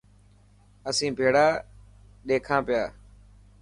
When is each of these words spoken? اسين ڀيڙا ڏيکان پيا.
اسين 0.89 1.11
ڀيڙا 1.17 1.47
ڏيکان 2.27 2.61
پيا. 2.67 2.83